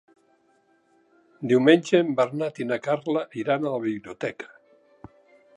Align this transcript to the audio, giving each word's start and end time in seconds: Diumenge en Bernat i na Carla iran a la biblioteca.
Diumenge 1.51 2.01
en 2.05 2.09
Bernat 2.21 2.59
i 2.65 2.69
na 2.71 2.81
Carla 2.89 3.23
iran 3.45 3.69
a 3.71 3.77
la 3.77 3.85
biblioteca. 3.87 4.53